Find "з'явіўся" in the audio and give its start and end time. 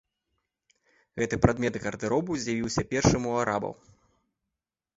2.45-2.81